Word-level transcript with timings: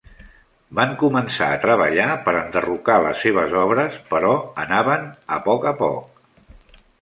Van 0.77 0.93
començar 1.01 1.49
a 1.49 1.59
treballar 1.65 2.07
per 2.27 2.33
enderrocar 2.39 2.95
les 3.03 3.21
seves 3.27 3.53
obres, 3.65 4.01
però 4.15 4.33
anaven 4.65 5.07
a 5.37 5.39
poc 5.51 5.69
a 5.75 5.77
poc. 5.85 6.83